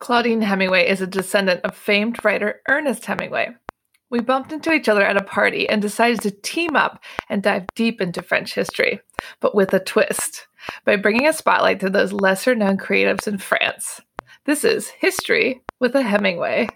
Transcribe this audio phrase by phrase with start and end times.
[0.00, 3.50] Claudine Hemingway is a descendant of famed writer Ernest Hemingway.
[4.08, 7.66] We bumped into each other at a party and decided to team up and dive
[7.74, 9.02] deep into French history,
[9.40, 10.46] but with a twist,
[10.86, 14.00] by bringing a spotlight to those lesser known creatives in France.
[14.46, 16.68] This is History with a Hemingway.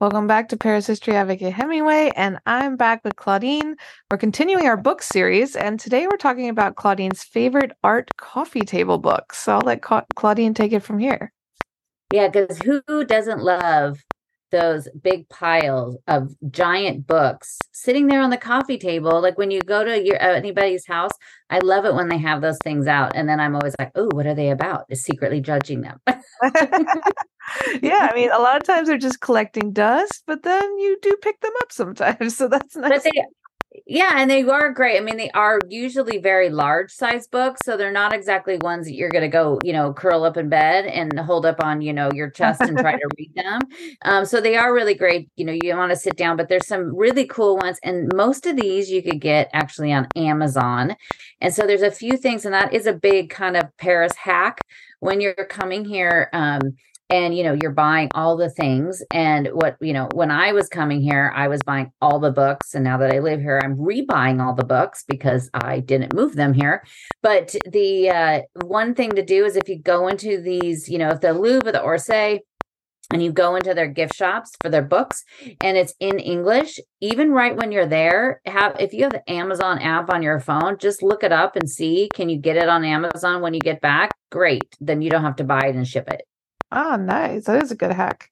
[0.00, 3.76] Welcome back to Paris History Avec a Hemingway, and I'm back with Claudine.
[4.10, 8.98] We're continuing our book series, and today we're talking about Claudine's favorite art coffee table
[8.98, 9.38] books.
[9.38, 11.32] So I'll let Claudine take it from here.
[12.12, 14.00] Yeah, because who doesn't love
[14.50, 19.20] those big piles of giant books sitting there on the coffee table?
[19.22, 21.12] Like when you go to your uh, anybody's house,
[21.50, 24.08] I love it when they have those things out, and then I'm always like, "Oh,
[24.12, 26.00] what are they about?" Is secretly judging them.
[27.82, 31.16] yeah, I mean, a lot of times they're just collecting dust, but then you do
[31.22, 32.90] pick them up sometimes, so that's nice.
[32.90, 33.22] But they
[33.86, 34.98] yeah, and they are great.
[34.98, 38.94] I mean, they are usually very large size books, so they're not exactly ones that
[38.94, 41.92] you're going to go, you know, curl up in bed and hold up on, you
[41.92, 43.60] know, your chest and try to read them.
[44.02, 45.30] Um, so they are really great.
[45.36, 48.46] You know, you want to sit down, but there's some really cool ones, and most
[48.46, 50.94] of these you could get actually on Amazon.
[51.40, 54.60] And so there's a few things, and that is a big kind of Paris hack
[55.00, 56.28] when you're coming here.
[56.32, 56.76] Um,
[57.12, 60.68] and you know you're buying all the things and what you know when i was
[60.68, 63.76] coming here i was buying all the books and now that i live here i'm
[63.76, 66.84] rebuying all the books because i didn't move them here.
[67.22, 71.10] But the uh, one thing to do is if you go into these you know
[71.10, 72.40] if the louvre or the orsay
[73.12, 75.24] and you go into their gift shops for their books
[75.62, 79.78] and it's in english even right when you're there have if you have the amazon
[79.80, 82.84] app on your phone just look it up and see can you get it on
[82.84, 84.10] amazon when you get back?
[84.30, 86.22] Great then you don't have to buy it and ship it
[86.72, 87.44] Oh, nice.
[87.44, 88.30] That is a good hack.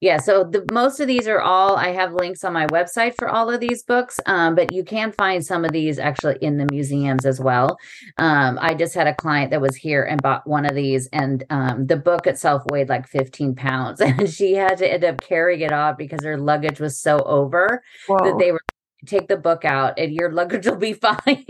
[0.00, 3.28] Yeah, so the most of these are all I have links on my website for
[3.28, 6.66] all of these books, um, but you can find some of these actually in the
[6.70, 7.76] museums as well.
[8.16, 11.44] Um, I just had a client that was here and bought one of these, and
[11.50, 15.60] um, the book itself weighed like 15 pounds, and she had to end up carrying
[15.60, 18.24] it off because her luggage was so over Whoa.
[18.24, 18.62] that they were
[19.06, 21.16] take the book out and your luggage will be fine.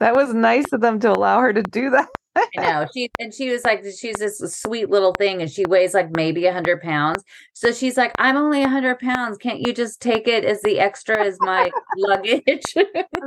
[0.00, 2.08] that was nice of them to allow her to do that.
[2.36, 5.94] I know she and she was like she's this sweet little thing and she weighs
[5.94, 7.22] like maybe a hundred pounds.
[7.54, 9.38] So she's like, I'm only a hundred pounds.
[9.38, 12.74] Can't you just take it as the extra as my luggage?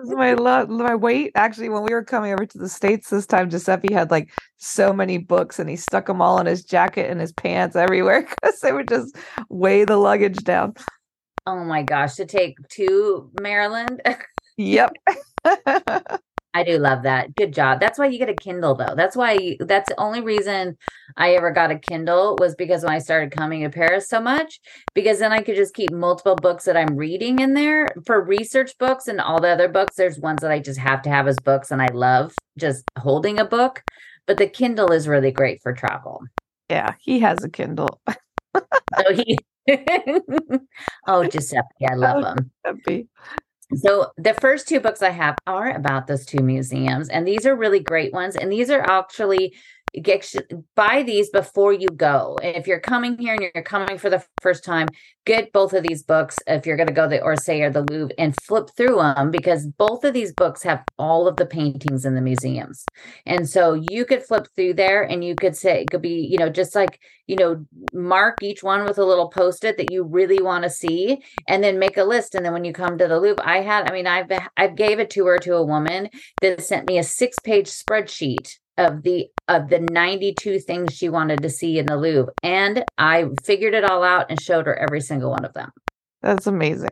[0.06, 1.32] my lo- my weight.
[1.36, 4.94] Actually, when we were coming over to the states this time, Giuseppe had like so
[4.94, 8.60] many books and he stuck them all in his jacket and his pants everywhere because
[8.60, 9.16] they would just
[9.50, 10.76] weigh the luggage down.
[11.48, 12.16] Oh my gosh!
[12.16, 14.02] To take to Maryland.
[14.58, 14.92] yep.
[16.54, 17.36] I do love that.
[17.36, 17.80] Good job.
[17.80, 18.96] That's why you get a Kindle though.
[18.96, 20.78] That's why that's the only reason
[21.16, 24.60] I ever got a Kindle was because when I started coming to Paris so much
[24.96, 28.76] because then I could just keep multiple books that I'm reading in there for research
[28.80, 31.38] books and all the other books there's ones that I just have to have as
[31.40, 33.84] books and I love just holding a book,
[34.26, 36.24] but the Kindle is really great for travel.
[36.70, 38.02] Yeah, he has a Kindle.
[38.10, 38.16] so
[38.98, 39.38] oh, he
[41.08, 42.52] Oh, Giuseppe, I love oh, him.
[42.66, 43.08] Giuseppe.
[43.76, 47.56] So the first two books I have are about those two museums, and these are
[47.56, 48.36] really great ones.
[48.36, 49.56] And these are actually
[50.02, 50.26] get
[50.76, 52.38] buy these before you go.
[52.42, 54.88] If you're coming here and you're coming for the first time,
[55.26, 57.86] get both of these books if you're going to go to the Orsay or the
[57.90, 62.06] Louvre and flip through them because both of these books have all of the paintings
[62.06, 62.86] in the museums.
[63.26, 66.38] And so you could flip through there and you could say it could be, you
[66.38, 70.42] know, just like, you know, mark each one with a little post-it that you really
[70.42, 73.20] want to see and then make a list and then when you come to the
[73.20, 76.10] Louvre, I had I mean I've I gave a tour to a woman
[76.42, 81.50] that sent me a six-page spreadsheet of the of the 92 things she wanted to
[81.50, 85.32] see in the Louvre and I figured it all out and showed her every single
[85.32, 85.72] one of them.
[86.22, 86.92] That's amazing.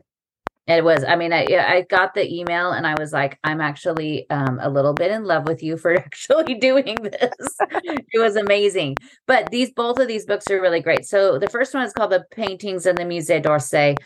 [0.66, 4.28] It was I mean I I got the email and I was like I'm actually
[4.28, 7.56] um, a little bit in love with you for actually doing this.
[7.70, 8.96] it was amazing.
[9.26, 11.06] But these both of these books are really great.
[11.06, 13.96] So the first one is called The Paintings in the Musée d'Orsay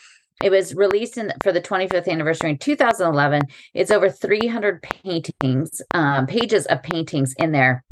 [0.42, 3.42] it was released in for the 25th anniversary in 2011.
[3.74, 7.84] It's over 300 paintings, um, pages of paintings in there.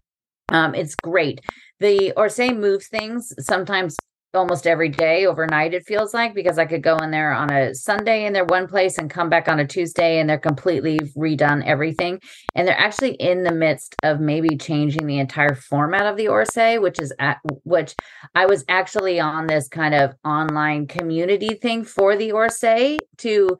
[0.50, 1.40] Um, it's great.
[1.78, 3.96] The Orsay moves things sometimes
[4.34, 7.74] almost every day overnight it feels like because i could go in there on a
[7.74, 11.64] sunday in their one place and come back on a tuesday and they're completely redone
[11.66, 12.20] everything
[12.54, 16.80] and they're actually in the midst of maybe changing the entire format of the orsay
[16.80, 17.94] which is at which
[18.36, 23.58] i was actually on this kind of online community thing for the orsay to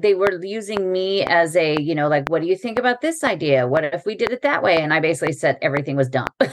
[0.00, 3.24] they were using me as a you know like what do you think about this
[3.24, 3.66] idea?
[3.66, 4.80] What if we did it that way?
[4.82, 6.26] And i basically said everything was dumb.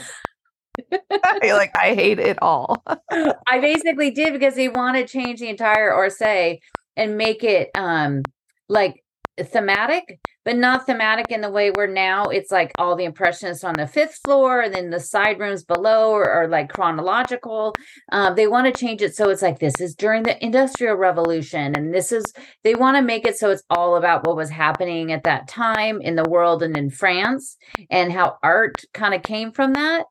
[1.42, 2.82] Like I hate it all.
[3.10, 6.58] I basically did because they want to change the entire Orsay
[6.96, 8.22] and make it um
[8.68, 9.02] like
[9.40, 13.74] thematic, but not thematic in the way where now it's like all the impressionists on
[13.76, 17.74] the fifth floor and then the side rooms below are, are like chronological.
[18.12, 21.74] Um, they want to change it so it's like this is during the Industrial Revolution,
[21.76, 22.32] and this is
[22.62, 26.00] they want to make it so it's all about what was happening at that time
[26.00, 27.56] in the world and in France
[27.90, 30.06] and how art kind of came from that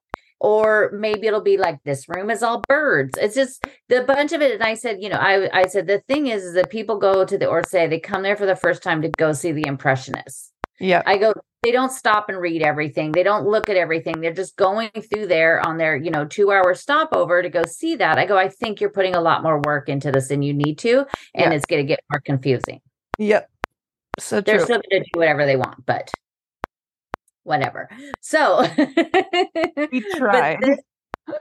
[0.46, 3.18] or maybe it'll be like this room is all birds.
[3.18, 6.00] It's just the bunch of it and i said you know i i said the
[6.08, 8.84] thing is, is that people go to the orsay they come there for the first
[8.84, 10.52] time to go see the impressionists.
[10.80, 11.34] Yeah i go
[11.64, 13.12] they don't stop and read everything.
[13.12, 14.22] They don't look at everything.
[14.22, 17.96] They're just going through there on their you know two hour stopover to go see
[17.96, 18.20] that.
[18.20, 20.78] I go i think you're putting a lot more work into this than you need
[20.80, 21.00] to
[21.34, 21.54] and yeah.
[21.54, 22.82] it's going to get more confusing.
[23.18, 23.50] Yep.
[24.20, 24.66] So they're true.
[24.66, 26.12] still going to do whatever they want but
[27.46, 27.90] whatever.
[28.20, 28.66] So
[29.92, 30.60] we tried.
[30.62, 30.80] This,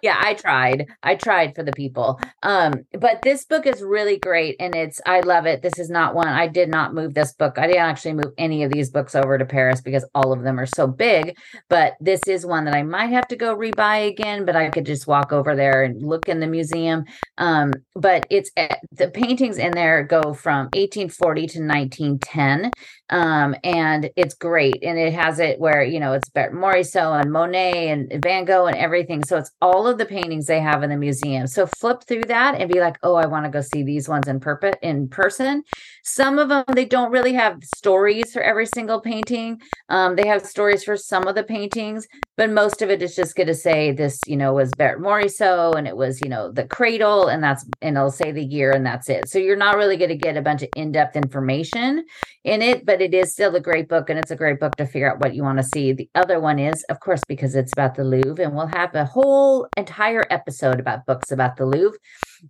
[0.02, 4.56] yeah i tried i tried for the people um but this book is really great
[4.58, 7.58] and it's i love it this is not one i did not move this book
[7.58, 10.58] i didn't actually move any of these books over to paris because all of them
[10.58, 11.36] are so big
[11.68, 14.86] but this is one that i might have to go rebuy again but i could
[14.86, 17.04] just walk over there and look in the museum
[17.38, 22.70] um but it's eh, the paintings in there go from 1840 to 1910
[23.10, 27.30] um and it's great and it has it where you know it's Berthe Morisot and
[27.30, 30.84] Monet and Van Gogh and everything so it's all all of the paintings they have
[30.84, 31.48] in the museum.
[31.48, 34.28] So flip through that and be like, oh, I want to go see these ones
[34.28, 35.64] in perp- in person.
[36.04, 39.60] Some of them they don't really have stories for every single painting.
[39.88, 42.06] Um, they have stories for some of the paintings,
[42.36, 45.76] but most of it is just going to say this, you know, was Berthe Morisot
[45.76, 48.86] and it was, you know, the cradle, and that's and it'll say the year and
[48.86, 49.28] that's it.
[49.28, 52.04] So you're not really going to get a bunch of in depth information
[52.44, 54.86] in it, but it is still a great book and it's a great book to
[54.86, 55.92] figure out what you want to see.
[55.92, 59.04] The other one is, of course, because it's about the Louvre, and we'll have a
[59.04, 61.98] whole entire episode about books about the Louvre.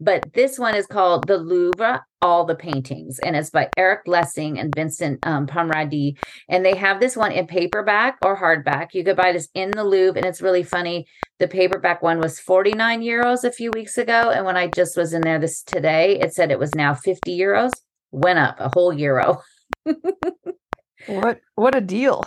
[0.01, 4.59] But this one is called The Louvre All the Paintings, and it's by Erich Lessing
[4.59, 6.19] and Vincent um, Pomarède.
[6.49, 8.89] And they have this one in paperback or hardback.
[8.93, 11.07] You could buy this in the Louvre, and it's really funny.
[11.39, 14.31] The paperback one was 49 euros a few weeks ago.
[14.31, 17.39] And when I just was in there this today, it said it was now 50
[17.39, 17.73] euros.
[18.11, 19.43] Went up a whole euro.
[21.07, 22.23] what what a deal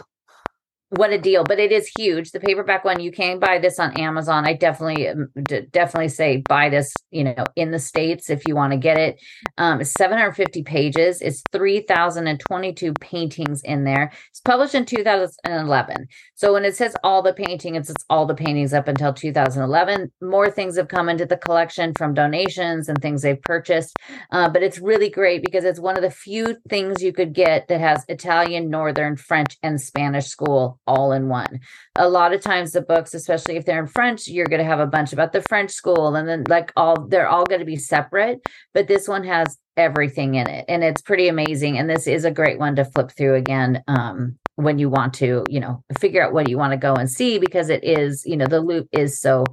[0.89, 2.31] what a deal but it is huge.
[2.31, 4.45] The paperback one you can buy this on amazon.
[4.45, 5.29] I definitely um,
[5.71, 9.21] definitely say buy this you know in the states if you want to get it.
[9.57, 11.21] Um, it's 750 pages.
[11.21, 14.11] It's 3022 paintings in there.
[14.29, 18.73] It's published in 2011 so when it says all the paintings it's all the paintings
[18.73, 23.41] up until 2011 more things have come into the collection from donations and things they've
[23.41, 23.95] purchased.
[24.31, 27.67] Uh, but it's really great because it's one of the few things you could get
[27.67, 31.59] that has italian northern french and spanish school all in one.
[31.95, 34.79] A lot of times the books, especially if they're in French, you're going to have
[34.79, 37.75] a bunch about the French school and then like all they're all going to be
[37.75, 38.39] separate,
[38.73, 42.31] but this one has everything in it and it's pretty amazing and this is a
[42.31, 46.33] great one to flip through again um, when you want to you know figure out
[46.33, 49.19] what you want to go and see because it is you know the louvre is
[49.19, 49.45] so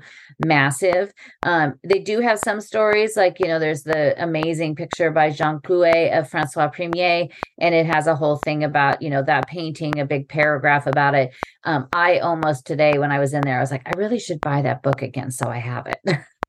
[0.45, 1.12] massive.
[1.43, 5.61] Um, they do have some stories like you know there's the amazing picture by jean
[5.61, 7.29] Clouet of francois premier
[7.59, 11.15] and it has a whole thing about you know that painting a big paragraph about
[11.15, 11.33] it.
[11.65, 14.41] Um, i almost today when i was in there i was like i really should
[14.41, 15.99] buy that book again so i have it.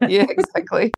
[0.07, 0.93] Yeah exactly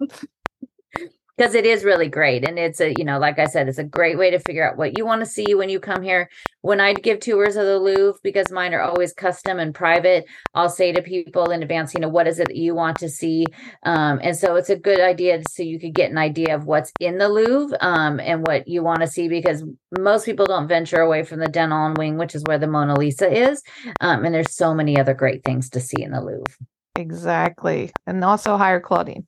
[1.38, 3.84] because it is really great and it's a you know like i said it's a
[3.84, 6.30] great way to figure out what you want to see when you come here.
[6.62, 10.70] When i give tours of the louvre because mine are always custom and private i'll
[10.70, 13.46] say to people in advance you know what is it that you want to see?
[13.84, 16.92] Um, and so it's a good idea so you could get an idea of what's
[17.00, 19.64] in the louvre um, and what you want to see because
[19.98, 23.32] most people don't venture away from the Denon wing which is where the mona lisa
[23.32, 23.62] is
[24.02, 26.54] um, and there's so many other great things to see in the louvre.
[26.96, 29.26] Exactly and also hire claudine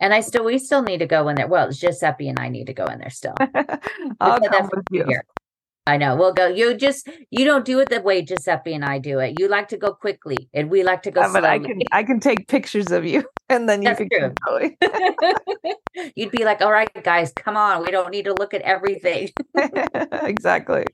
[0.00, 1.48] and I still, we still need to go in there.
[1.48, 3.34] Well, it's Giuseppe and I need to go in there still.
[4.20, 5.04] I'll come with you.
[5.04, 5.24] Here.
[5.88, 6.16] I know.
[6.16, 6.48] We'll go.
[6.48, 9.40] You just you don't do it the way Giuseppe and I do it.
[9.40, 11.22] You like to go quickly, and we like to go.
[11.22, 14.34] Yeah, but I can I can take pictures of you, and then you That's can
[14.46, 14.76] going.
[16.14, 17.82] You'd be like, "All right, guys, come on.
[17.82, 20.84] We don't need to look at everything." exactly.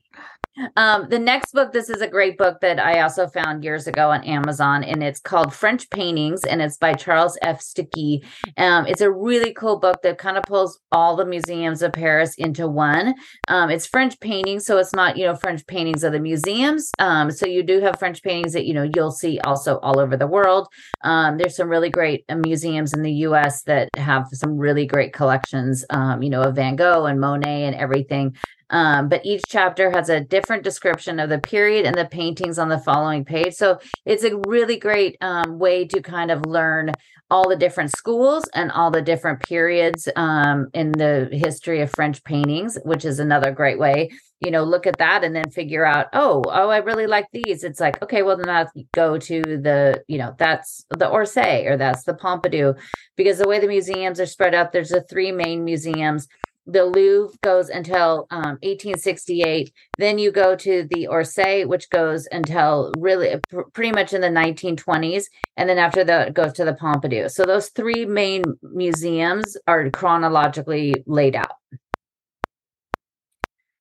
[0.75, 4.11] Um, the next book, this is a great book that I also found years ago
[4.11, 7.61] on Amazon, and it's called French Paintings, and it's by Charles F.
[7.61, 8.25] Stuckey.
[8.57, 12.35] Um, it's a really cool book that kind of pulls all the museums of Paris
[12.37, 13.15] into one.
[13.49, 16.91] Um, it's French paintings, so it's not you know French paintings of the museums.
[16.99, 20.15] Um, so you do have French paintings that you know you'll see also all over
[20.15, 20.67] the world.
[21.03, 23.63] Um, there's some really great uh, museums in the U.S.
[23.63, 27.75] that have some really great collections, um, you know, of Van Gogh and Monet and
[27.75, 28.35] everything.
[28.69, 32.69] Um, but each chapter has a different description of the period and the paintings on
[32.69, 33.53] the following page.
[33.53, 36.91] So it's a really great um, way to kind of learn
[37.29, 42.23] all the different schools and all the different periods um, in the history of French
[42.23, 44.09] paintings, which is another great way.
[44.41, 47.63] You know, look at that and then figure out, oh, oh, I really like these.
[47.63, 51.77] It's like, okay, well, then I'll go to the, you know, that's the Orsay or
[51.77, 52.77] that's the Pompidou,
[53.15, 56.27] because the way the museums are spread out, there's the three main museums
[56.65, 59.71] the Louvre goes until um, 1868.
[59.97, 64.27] Then you go to the Orsay, which goes until really pr- pretty much in the
[64.27, 65.25] 1920s,
[65.57, 67.29] and then after that goes to the Pompidou.
[67.29, 71.53] So those three main museums are chronologically laid out.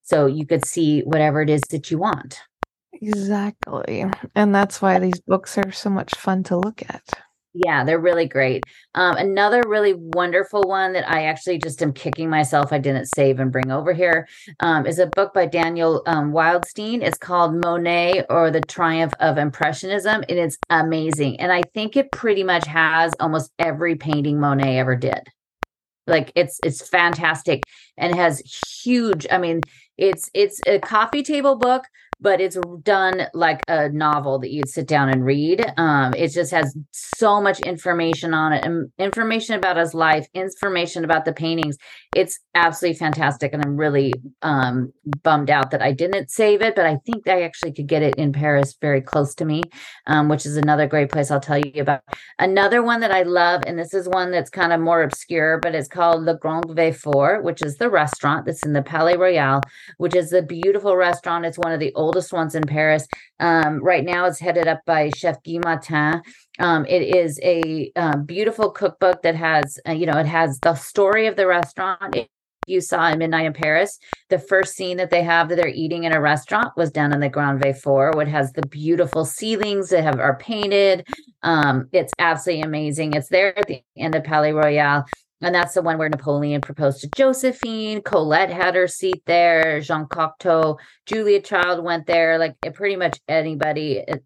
[0.02, 2.40] So you could see whatever it is that you want.
[2.92, 4.04] Exactly.
[4.34, 7.02] And that's why these books are so much fun to look at.
[7.54, 8.64] Yeah, they're really great.
[8.96, 13.38] Um, another really wonderful one that I actually just am kicking myself I didn't save
[13.38, 14.26] and bring over here
[14.58, 17.00] um, is a book by Daniel um, Wildenstein.
[17.00, 21.38] It's called Monet or the Triumph of Impressionism, and it's amazing.
[21.38, 25.20] And I think it pretty much has almost every painting Monet ever did.
[26.08, 27.62] Like it's it's fantastic
[27.96, 28.40] and has
[28.82, 29.26] huge.
[29.30, 29.60] I mean,
[29.96, 31.84] it's it's a coffee table book
[32.24, 35.62] but it's done like a novel that you'd sit down and read.
[35.76, 41.04] Um, it just has so much information on it and information about his life, information
[41.04, 41.76] about the paintings.
[42.16, 43.52] It's absolutely fantastic.
[43.52, 44.90] And I'm really um,
[45.22, 48.14] bummed out that I didn't save it, but I think I actually could get it
[48.14, 49.60] in Paris very close to me,
[50.06, 52.00] um, which is another great place I'll tell you about.
[52.38, 55.74] Another one that I love, and this is one that's kind of more obscure, but
[55.74, 59.60] it's called Le Grand Véfour, which is the restaurant that's in the Palais Royal,
[59.98, 61.44] which is a beautiful restaurant.
[61.44, 63.06] It's one of the oldest ones in Paris.
[63.40, 66.22] Um, right now, it's headed up by Chef Guy Martin.
[66.60, 70.74] Um, it is a uh, beautiful cookbook that has, uh, you know, it has the
[70.76, 72.14] story of the restaurant.
[72.14, 72.28] It,
[72.66, 73.98] you saw in Midnight in Paris,
[74.30, 77.20] the first scene that they have that they're eating in a restaurant was down in
[77.20, 81.06] the Grand Véfour, which has the beautiful ceilings that have are painted.
[81.42, 83.12] Um, it's absolutely amazing.
[83.12, 85.04] It's there at the end of Palais Royal.
[85.40, 88.02] And that's the one where Napoleon proposed to Josephine.
[88.02, 89.80] Colette had her seat there.
[89.80, 92.38] Jean Cocteau, Julia Child went there.
[92.38, 94.16] Like pretty much anybody eh,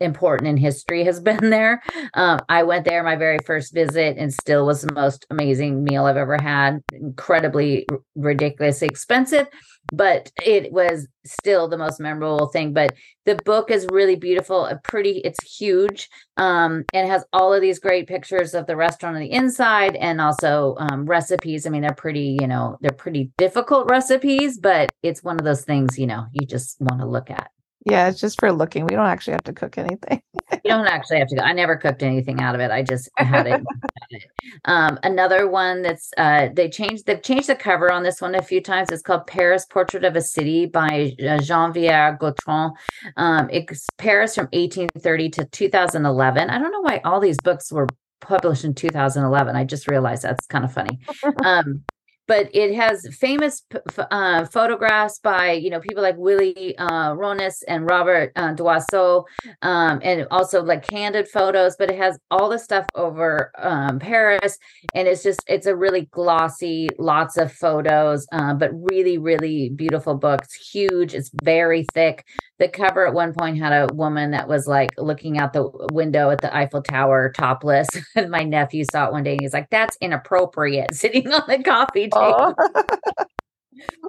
[0.00, 1.82] important in history has been there.
[2.14, 6.06] Um, I went there my very first visit and still was the most amazing meal
[6.06, 6.82] I've ever had.
[6.92, 9.46] Incredibly ridiculously expensive,
[9.92, 12.72] but it was still the most memorable thing.
[12.72, 12.94] But
[13.26, 17.78] the book is really beautiful, a pretty, it's huge, um, and has all of these
[17.78, 21.66] great pictures of the restaurant on the inside and also um, recipes.
[21.66, 25.64] I mean, they're pretty, you know, they're pretty difficult recipes, but it's one of those
[25.64, 27.50] things, you know, you just want to look at.
[27.86, 28.84] Yeah, it's just for looking.
[28.84, 30.22] We don't actually have to cook anything.
[30.52, 31.36] you don't actually have to.
[31.36, 31.42] Go.
[31.42, 32.70] I never cooked anything out of it.
[32.70, 33.62] I just had it.
[34.66, 37.06] um, another one that's uh, they changed.
[37.06, 38.90] They've changed the cover on this one a few times.
[38.90, 42.72] It's called Paris: Portrait of a City by uh, Geneviève Gautrand.
[43.16, 46.50] Um, it's Paris from 1830 to 2011.
[46.50, 47.88] I don't know why all these books were
[48.20, 49.56] published in 2011.
[49.56, 50.98] I just realized that's kind of funny.
[51.44, 51.84] Um,
[52.30, 53.64] but it has famous
[53.98, 58.54] uh, photographs by you know people like Willy uh, Ronis and Robert uh,
[59.62, 61.74] um, and also like candid photos.
[61.76, 64.58] But it has all the stuff over um, Paris,
[64.94, 70.14] and it's just it's a really glossy, lots of photos, uh, but really really beautiful
[70.14, 70.42] book.
[70.44, 71.14] It's huge.
[71.14, 72.24] It's very thick
[72.60, 76.30] the cover at one point had a woman that was like looking out the window
[76.30, 77.88] at the Eiffel Tower topless.
[78.16, 81.62] And my nephew saw it one day and he's like, that's inappropriate sitting on the
[81.62, 82.19] coffee table.
[82.20, 82.54] Oh.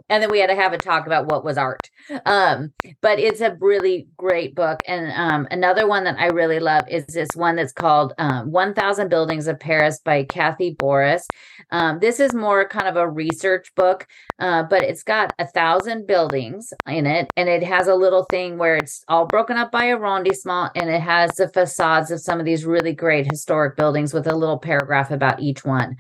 [0.10, 1.90] and then we had to have a talk about what was art.
[2.26, 4.82] Um, but it's a really great book.
[4.88, 9.10] And um, another one that I really love is this one that's called um, 1000
[9.10, 11.24] Buildings of Paris by Kathy Borrus.
[11.72, 14.08] Um, this is more kind of a research book,
[14.40, 17.30] uh, but it's got a thousand buildings in it.
[17.38, 21.02] And it has a little thing where it's all broken up by arrondissement and it
[21.02, 25.12] has the facades of some of these really great historic buildings with a little paragraph
[25.12, 25.98] about each one.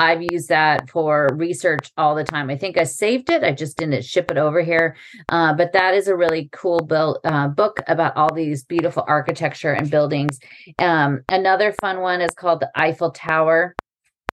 [0.00, 2.48] I've used that for research all the time.
[2.48, 3.44] I think I saved it.
[3.44, 4.96] I just didn't ship it over here.
[5.28, 9.72] Uh, but that is a really cool build, uh, book about all these beautiful architecture
[9.72, 10.40] and buildings.
[10.78, 13.76] Um, another fun one is called the Eiffel Tower.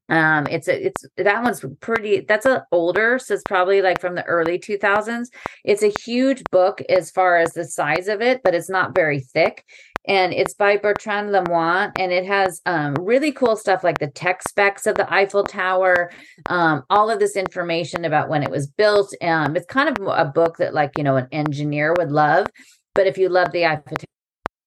[0.09, 2.21] Um, it's a, it's that one's pretty.
[2.21, 5.27] That's a older, so it's probably like from the early 2000s.
[5.65, 9.19] It's a huge book as far as the size of it, but it's not very
[9.19, 9.65] thick
[10.07, 14.41] and it's by Bertrand Lemoine, and it has um, really cool stuff like the tech
[14.47, 16.11] specs of the Eiffel Tower,
[16.47, 19.13] um, all of this information about when it was built.
[19.21, 22.47] Um, it's kind of a book that, like you know, an engineer would love.
[22.95, 23.97] But if you love the Eiffel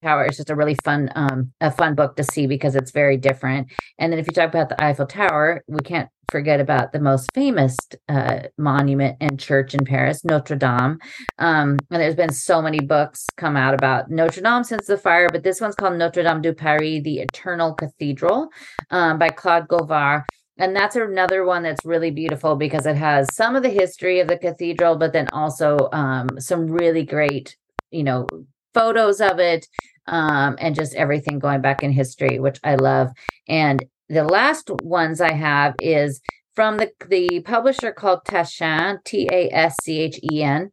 [0.02, 3.16] Tower, it's just a really fun, um, a fun book to see because it's very
[3.16, 3.73] different.
[3.99, 7.30] And then if you talk about the Eiffel Tower, we can't forget about the most
[7.34, 7.76] famous
[8.08, 10.99] uh, monument and church in Paris, Notre Dame.
[11.38, 15.28] Um, and there's been so many books come out about Notre Dame since the fire,
[15.30, 18.49] but this one's called Notre Dame du Paris, the Eternal Cathedral
[18.90, 20.22] um, by Claude Gauvard.
[20.58, 24.28] And that's another one that's really beautiful because it has some of the history of
[24.28, 27.56] the cathedral, but then also um, some really great,
[27.90, 28.26] you know,
[28.75, 29.66] photos of it
[30.06, 33.10] um, and just everything going back in history, which I love.
[33.49, 36.20] And the last ones I have is
[36.54, 40.72] from the, the publisher called Taschen, T A S C H E N.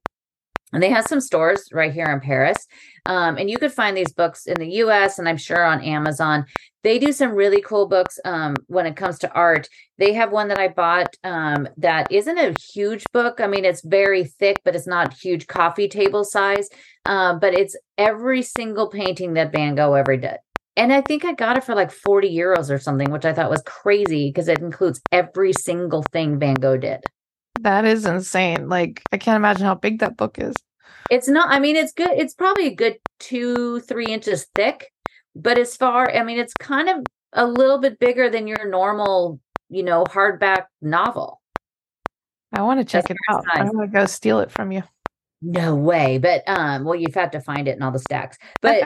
[0.74, 2.58] And they have some stores right here in Paris.
[3.06, 6.46] Um, and you could find these books in the US and I'm sure on Amazon.
[6.84, 9.70] They do some really cool books um, when it comes to art.
[9.98, 13.39] They have one that I bought um, that isn't a huge book.
[13.39, 16.70] I mean, it's very thick, but it's not huge coffee table size.
[17.06, 20.38] Uh, but it's every single painting that Van Gogh ever did.
[20.78, 23.50] And I think I got it for like 40 euros or something, which I thought
[23.50, 27.04] was crazy because it includes every single thing Van Gogh did.
[27.62, 28.70] That is insane.
[28.70, 30.54] Like, I can't imagine how big that book is.
[31.10, 32.12] It's not, I mean, it's good.
[32.12, 34.92] It's probably a good two, three inches thick.
[35.36, 37.04] But as far, I mean, it's kind of
[37.34, 41.42] a little bit bigger than your normal, you know, hardback novel.
[42.54, 43.46] I want to check That's it out.
[43.46, 43.68] Nice.
[43.68, 44.84] I'm going to go steal it from you.
[45.41, 46.17] No way.
[46.17, 48.38] But um, well, you've had to find it in all the stacks.
[48.62, 48.84] But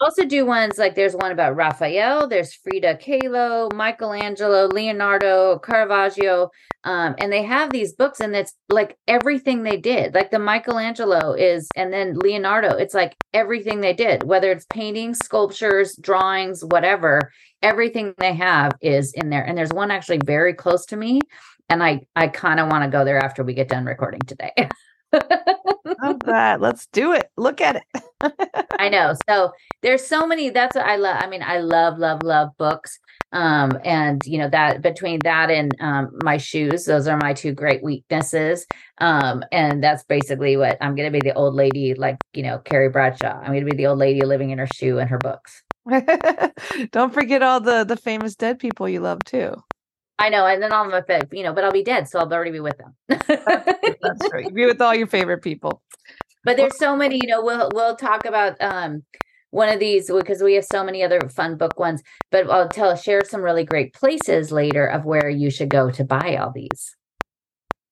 [0.00, 6.50] also do ones like there's one about Raphael, there's Frida Kahlo, Michelangelo, Leonardo, Caravaggio.
[6.82, 10.12] Um, and they have these books, and it's like everything they did.
[10.14, 15.18] Like the Michelangelo is, and then Leonardo, it's like everything they did, whether it's paintings,
[15.18, 17.30] sculptures, drawings, whatever,
[17.62, 19.44] everything they have is in there.
[19.44, 21.20] And there's one actually very close to me.
[21.68, 24.52] And I I kind of want to go there after we get done recording today.
[26.02, 26.60] Love that.
[26.60, 27.30] Let's do it.
[27.36, 28.02] Look at it.
[28.78, 29.14] I know.
[29.28, 30.50] So there's so many.
[30.50, 31.16] That's what I love.
[31.20, 32.98] I mean, I love, love, love books.
[33.32, 37.52] Um, and you know that between that and um, my shoes, those are my two
[37.52, 38.66] great weaknesses.
[38.98, 42.58] Um, and that's basically what I'm going to be the old lady, like you know
[42.58, 43.38] Carrie Bradshaw.
[43.40, 45.62] I'm going to be the old lady living in her shoe and her books.
[46.92, 49.54] Don't forget all the the famous dead people you love too.
[50.18, 52.52] I know, and then I'm a you know, but I'll be dead, so I'll already
[52.52, 52.94] be with them.
[53.08, 54.52] That's right.
[54.52, 55.82] Be with all your favorite people.
[56.44, 57.42] But there's so many, you know.
[57.42, 59.02] We'll we'll talk about um
[59.50, 62.02] one of these because we have so many other fun book ones.
[62.30, 66.04] But I'll tell share some really great places later of where you should go to
[66.04, 66.96] buy all these.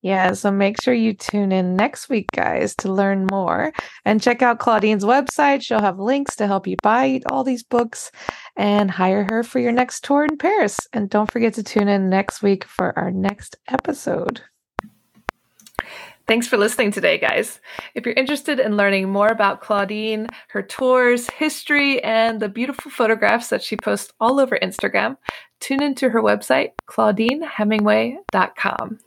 [0.02, 3.70] Yeah, so make sure you tune in next week, guys, to learn more
[4.06, 5.62] and check out Claudine's website.
[5.62, 8.10] She'll have links to help you buy all these books
[8.56, 10.78] and hire her for your next tour in Paris.
[10.94, 14.40] And don't forget to tune in next week for our next episode.
[16.26, 17.60] Thanks for listening today, guys.
[17.94, 23.48] If you're interested in learning more about Claudine, her tours, history, and the beautiful photographs
[23.48, 25.18] that she posts all over Instagram,
[25.58, 29.00] tune into her website, claudinehemingway.com.